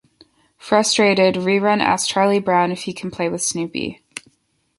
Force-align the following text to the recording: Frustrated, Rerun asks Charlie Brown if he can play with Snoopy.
Frustrated, 0.57 1.35
Rerun 1.35 1.79
asks 1.79 2.07
Charlie 2.07 2.39
Brown 2.39 2.71
if 2.71 2.85
he 2.85 2.91
can 2.93 3.11
play 3.11 3.29
with 3.29 3.43
Snoopy. 3.43 4.01